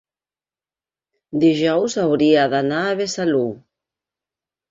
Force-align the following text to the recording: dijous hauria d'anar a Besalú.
dijous 1.43 1.97
hauria 2.05 2.45
d'anar 2.53 2.79
a 2.85 2.95
Besalú. 3.03 3.45